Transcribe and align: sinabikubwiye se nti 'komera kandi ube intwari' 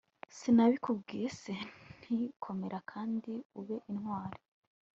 sinabikubwiye 0.37 1.27
se 1.39 1.53
nti 1.97 2.17
'komera 2.41 2.79
kandi 2.91 3.31
ube 3.59 3.75
intwari' 3.91 4.41